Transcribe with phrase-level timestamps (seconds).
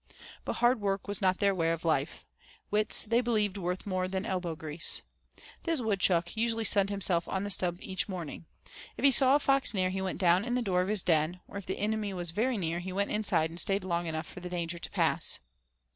[0.45, 2.25] But hard work was not their way of life;
[2.71, 5.03] wits they believed worth more then elbowgrease.
[5.61, 8.47] This woodchuck usually sunned himself on the stump each morning.
[8.97, 11.39] If he saw a fox near he went down in the door of his den,
[11.47, 14.39] or if the enemy was very near he went inside and stayed long enough for
[14.39, 15.37] the danger to pass.